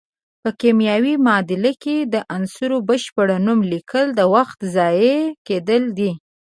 په 0.41 0.49
کیمیاوي 0.61 1.15
معادله 1.25 1.71
کې 1.83 1.95
د 2.13 2.15
عنصر 2.35 2.71
بشپړ 2.87 3.27
نوم 3.45 3.59
لیکل 3.71 4.05
د 4.15 4.21
وخت 4.35 4.59
ضایع 4.75 5.19
کیدل 5.47 5.83
دي. 5.97 6.11